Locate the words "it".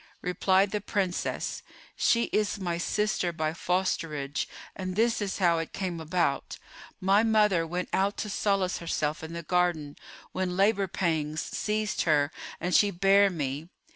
5.59-5.73